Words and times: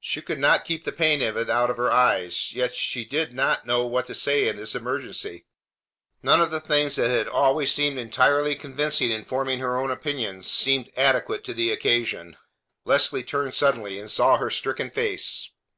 She 0.00 0.20
could 0.20 0.38
not 0.38 0.66
keep 0.66 0.84
the 0.84 0.92
pain 0.92 1.22
of 1.22 1.34
it 1.38 1.48
out 1.48 1.70
of 1.70 1.78
her 1.78 1.90
eyes; 1.90 2.52
yet 2.52 2.74
she 2.74 3.06
did 3.06 3.32
not 3.32 3.64
know 3.64 3.86
what 3.86 4.04
to 4.08 4.14
say 4.14 4.46
in 4.46 4.56
this 4.56 4.74
emergency. 4.74 5.46
None 6.22 6.42
of 6.42 6.50
the 6.50 6.60
things 6.60 6.96
that 6.96 7.08
had 7.08 7.26
always 7.26 7.72
seemed 7.72 7.98
entirely 7.98 8.54
convincing 8.54 9.10
in 9.10 9.24
forming 9.24 9.60
her 9.60 9.78
own 9.78 9.90
opinions 9.90 10.46
seemed 10.50 10.90
adequate 10.94 11.42
to 11.44 11.54
the 11.54 11.72
occasion. 11.72 12.36
Leslie 12.84 13.24
turned 13.24 13.54
suddenly, 13.54 13.98
and 13.98 14.10
saw 14.10 14.36
her 14.36 14.50
stricken 14.50 14.90
face. 14.90 15.48